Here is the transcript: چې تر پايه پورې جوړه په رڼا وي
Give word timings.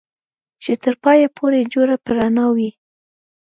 چې 0.63 0.71
تر 0.83 0.93
پايه 1.03 1.27
پورې 1.37 1.59
جوړه 1.73 1.95
په 2.03 2.09
رڼا 2.17 2.45
وي 2.55 2.69